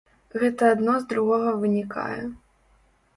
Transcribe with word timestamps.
Гэта 0.43 0.69
адно 0.75 0.95
з 1.03 1.05
другога 1.11 1.53
вынікае. 1.65 2.17